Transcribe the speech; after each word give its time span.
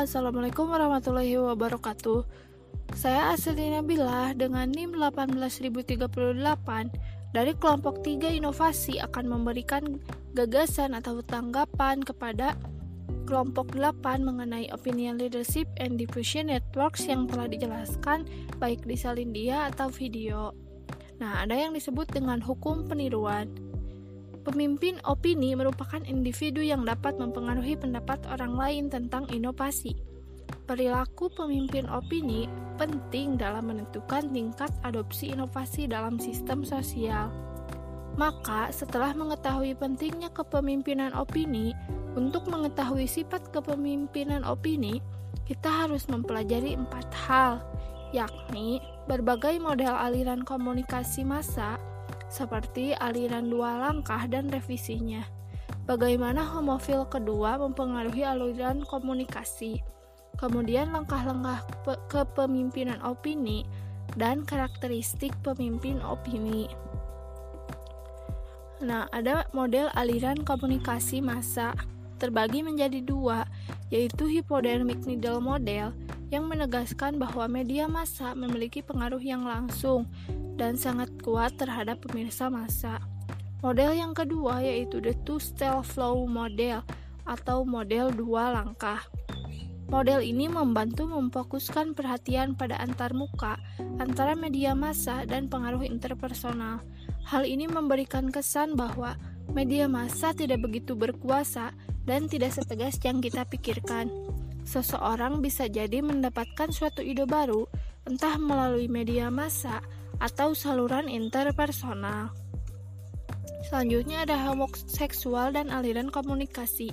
Assalamualaikum 0.00 0.72
warahmatullahi 0.72 1.36
wabarakatuh. 1.36 2.24
Saya 2.96 3.36
Aslina 3.36 3.84
Nabila 3.84 4.32
dengan 4.32 4.72
NIM 4.72 4.96
18038 4.96 6.08
dari 7.36 7.52
kelompok 7.60 8.00
3 8.00 8.32
inovasi 8.40 8.96
akan 8.96 9.28
memberikan 9.28 10.00
gagasan 10.32 10.96
atau 10.96 11.20
tanggapan 11.20 12.00
kepada 12.00 12.56
kelompok 13.28 13.76
8 13.76 14.24
mengenai 14.24 14.72
opinion 14.72 15.20
leadership 15.20 15.68
and 15.76 16.00
diffusion 16.00 16.48
networks 16.48 17.04
yang 17.04 17.28
telah 17.28 17.44
dijelaskan 17.44 18.24
baik 18.56 18.80
di 18.88 18.96
salindia 18.96 19.68
atau 19.68 19.92
video. 19.92 20.56
Nah, 21.20 21.44
ada 21.44 21.52
yang 21.52 21.76
disebut 21.76 22.08
dengan 22.08 22.40
hukum 22.40 22.88
peniruan. 22.88 23.52
Pemimpin 24.40 24.96
opini 25.04 25.52
merupakan 25.52 26.00
individu 26.08 26.64
yang 26.64 26.88
dapat 26.88 27.20
mempengaruhi 27.20 27.76
pendapat 27.76 28.24
orang 28.24 28.56
lain 28.56 28.84
tentang 28.88 29.28
inovasi. 29.28 29.92
Perilaku 30.64 31.28
pemimpin 31.28 31.84
opini 31.92 32.48
penting 32.80 33.36
dalam 33.36 33.68
menentukan 33.68 34.32
tingkat 34.32 34.72
adopsi 34.80 35.36
inovasi 35.36 35.84
dalam 35.84 36.16
sistem 36.16 36.64
sosial. 36.64 37.28
Maka, 38.16 38.72
setelah 38.72 39.12
mengetahui 39.12 39.76
pentingnya 39.76 40.32
kepemimpinan 40.32 41.12
opini, 41.14 41.76
untuk 42.18 42.50
mengetahui 42.50 43.06
sifat 43.06 43.54
kepemimpinan 43.54 44.42
opini, 44.42 44.98
kita 45.46 45.68
harus 45.70 46.10
mempelajari 46.10 46.74
empat 46.74 47.06
hal, 47.14 47.62
yakni 48.10 48.82
berbagai 49.06 49.62
model 49.62 49.94
aliran 49.94 50.42
komunikasi 50.42 51.22
massa, 51.22 51.78
seperti 52.30 52.94
aliran 52.94 53.50
dua 53.50 53.76
langkah 53.82 54.24
dan 54.30 54.46
revisinya. 54.48 55.26
Bagaimana 55.84 56.46
homofil 56.46 57.02
kedua 57.10 57.58
mempengaruhi 57.58 58.22
aliran 58.22 58.86
komunikasi, 58.86 59.82
kemudian 60.38 60.94
langkah-langkah 60.94 61.66
kepemimpinan 62.06 63.02
opini, 63.02 63.66
dan 64.14 64.46
karakteristik 64.46 65.34
pemimpin 65.42 65.98
opini. 66.06 66.70
Nah, 68.80 69.10
ada 69.12 69.44
model 69.52 69.90
aliran 69.92 70.40
komunikasi 70.46 71.20
massa 71.20 71.74
terbagi 72.16 72.62
menjadi 72.64 73.02
dua, 73.02 73.44
yaitu 73.90 74.30
hypodermic 74.30 75.02
needle 75.04 75.42
model 75.42 75.92
yang 76.30 76.46
menegaskan 76.46 77.18
bahwa 77.18 77.50
media 77.50 77.90
massa 77.90 78.32
memiliki 78.38 78.80
pengaruh 78.80 79.20
yang 79.20 79.42
langsung 79.42 80.06
dan 80.54 80.78
sangat 80.78 81.10
kuat 81.20 81.58
terhadap 81.58 81.98
pemirsa 82.06 82.46
massa. 82.46 83.02
Model 83.60 83.92
yang 83.92 84.16
kedua 84.16 84.64
yaitu 84.64 85.02
the 85.04 85.12
two-step 85.26 85.84
flow 85.84 86.24
model 86.24 86.80
atau 87.28 87.66
model 87.66 88.08
dua 88.14 88.56
langkah. 88.56 89.04
Model 89.90 90.22
ini 90.22 90.46
membantu 90.46 91.10
memfokuskan 91.10 91.98
perhatian 91.98 92.54
pada 92.54 92.78
antar 92.78 93.10
muka 93.10 93.58
antara 93.98 94.38
media 94.38 94.70
massa 94.70 95.26
dan 95.26 95.50
pengaruh 95.50 95.82
interpersonal. 95.82 96.78
Hal 97.26 97.42
ini 97.42 97.66
memberikan 97.66 98.30
kesan 98.30 98.78
bahwa 98.78 99.18
media 99.50 99.90
massa 99.90 100.30
tidak 100.30 100.62
begitu 100.62 100.94
berkuasa 100.94 101.74
dan 102.06 102.30
tidak 102.30 102.54
setegas 102.54 103.02
yang 103.02 103.18
kita 103.18 103.42
pikirkan. 103.44 104.08
Seseorang 104.70 105.42
bisa 105.42 105.66
jadi 105.66 105.98
mendapatkan 105.98 106.70
suatu 106.70 107.02
ide 107.02 107.26
baru, 107.26 107.66
entah 108.06 108.38
melalui 108.38 108.86
media 108.86 109.26
massa 109.26 109.82
atau 110.22 110.54
saluran 110.54 111.10
interpersonal. 111.10 112.30
Selanjutnya 113.66 114.22
ada 114.22 114.38
homoseksual 114.46 115.58
dan 115.58 115.74
aliran 115.74 116.06
komunikasi. 116.06 116.86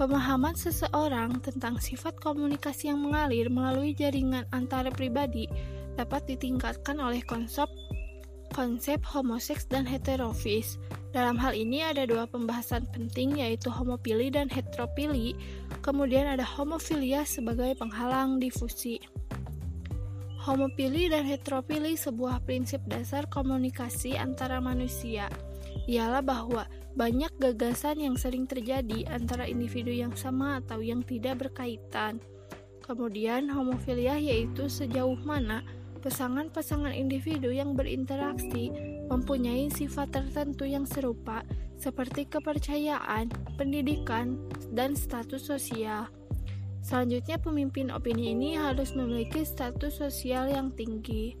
Pemahaman 0.00 0.56
seseorang 0.56 1.44
tentang 1.44 1.76
sifat 1.76 2.16
komunikasi 2.24 2.88
yang 2.88 3.04
mengalir 3.04 3.52
melalui 3.52 3.92
jaringan 3.92 4.48
antara 4.48 4.88
pribadi 4.88 5.52
dapat 6.00 6.24
ditingkatkan 6.24 6.96
oleh 6.96 7.20
konsep 7.20 7.68
konsep 8.56 9.04
homoseks 9.04 9.68
dan 9.68 9.84
heterofis. 9.84 10.80
Dalam 11.12 11.36
hal 11.36 11.52
ini 11.52 11.84
ada 11.84 12.08
dua 12.08 12.24
pembahasan 12.24 12.88
penting 12.88 13.36
yaitu 13.36 13.68
homopili 13.68 14.32
dan 14.32 14.48
heteropili. 14.48 15.36
Kemudian 15.84 16.24
ada 16.24 16.40
homofilia 16.40 17.28
sebagai 17.28 17.76
penghalang 17.76 18.40
difusi. 18.40 18.96
Homopili 20.40 21.12
dan 21.12 21.28
heteropili 21.28 22.00
sebuah 22.00 22.40
prinsip 22.48 22.80
dasar 22.88 23.28
komunikasi 23.28 24.16
antara 24.16 24.56
manusia. 24.58 25.28
Ialah 25.84 26.24
bahwa 26.24 26.64
banyak 26.96 27.36
gagasan 27.36 28.00
yang 28.00 28.16
sering 28.16 28.48
terjadi 28.48 29.04
antara 29.12 29.44
individu 29.44 29.92
yang 29.92 30.16
sama 30.16 30.64
atau 30.64 30.80
yang 30.80 31.04
tidak 31.04 31.44
berkaitan. 31.44 32.24
Kemudian 32.82 33.52
homofilia 33.52 34.16
yaitu 34.16 34.66
sejauh 34.66 35.20
mana 35.20 35.60
pasangan-pasangan 36.02 36.90
individu 36.96 37.54
yang 37.54 37.78
berinteraksi 37.78 38.91
mempunyai 39.12 39.68
sifat 39.68 40.08
tertentu 40.08 40.64
yang 40.64 40.88
serupa 40.88 41.44
seperti 41.76 42.24
kepercayaan, 42.24 43.28
pendidikan, 43.60 44.40
dan 44.72 44.96
status 44.96 45.44
sosial. 45.44 46.08
Selanjutnya, 46.80 47.36
pemimpin 47.36 47.92
opini 47.92 48.32
ini 48.32 48.56
harus 48.56 48.96
memiliki 48.96 49.44
status 49.44 50.00
sosial 50.00 50.48
yang 50.48 50.72
tinggi. 50.72 51.36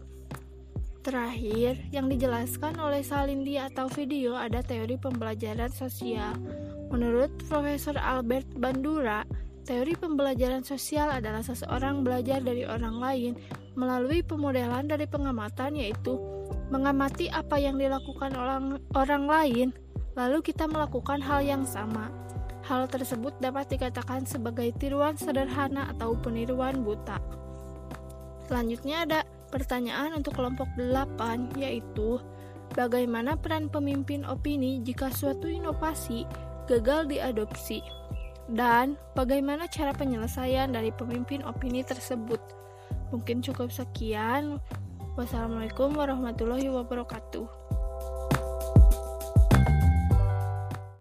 Terakhir, 1.02 1.82
yang 1.90 2.06
dijelaskan 2.06 2.78
oleh 2.78 3.02
Salindi 3.02 3.58
atau 3.58 3.90
video 3.90 4.38
ada 4.38 4.62
teori 4.62 4.94
pembelajaran 4.94 5.72
sosial. 5.72 6.38
Menurut 6.94 7.32
Profesor 7.50 7.98
Albert 7.98 8.46
Bandura, 8.54 9.26
teori 9.62 9.94
pembelajaran 9.94 10.66
sosial 10.66 11.06
adalah 11.10 11.40
seseorang 11.42 12.02
belajar 12.02 12.42
dari 12.42 12.66
orang 12.66 12.98
lain 12.98 13.32
melalui 13.78 14.20
pemodelan 14.26 14.90
dari 14.90 15.06
pengamatan 15.06 15.78
yaitu 15.78 16.18
mengamati 16.68 17.30
apa 17.30 17.60
yang 17.60 17.78
dilakukan 17.78 18.34
orang 18.34 18.80
orang 18.96 19.24
lain, 19.28 19.68
lalu 20.18 20.42
kita 20.42 20.66
melakukan 20.66 21.22
hal 21.22 21.44
yang 21.44 21.62
sama. 21.62 22.10
Hal 22.62 22.86
tersebut 22.86 23.36
dapat 23.42 23.68
dikatakan 23.74 24.24
sebagai 24.24 24.70
tiruan 24.78 25.18
sederhana 25.18 25.90
atau 25.94 26.14
peniruan 26.14 26.80
buta. 26.86 27.18
Selanjutnya 28.46 29.04
ada 29.04 29.20
pertanyaan 29.52 30.16
untuk 30.16 30.38
kelompok 30.38 30.68
8 30.78 31.60
yaitu 31.60 32.18
bagaimana 32.72 33.36
peran 33.36 33.68
pemimpin 33.68 34.24
opini 34.24 34.80
jika 34.80 35.12
suatu 35.12 35.44
inovasi 35.44 36.24
gagal 36.64 37.10
diadopsi 37.10 37.84
dan 38.52 39.00
bagaimana 39.16 39.64
cara 39.68 39.96
penyelesaian 39.96 40.68
dari 40.72 40.92
pemimpin 40.92 41.40
opini 41.44 41.80
tersebut. 41.80 42.40
Mungkin 43.12 43.40
cukup 43.40 43.72
sekian. 43.72 44.60
Wassalamualaikum 45.16 45.92
warahmatullahi 45.92 46.72
wabarakatuh. 46.72 47.61